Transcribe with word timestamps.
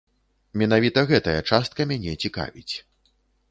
Менавіта 0.61 1.03
гэтая 1.11 1.37
частка 1.53 1.81
мяне 1.93 2.17
цікавіць. 2.25 2.75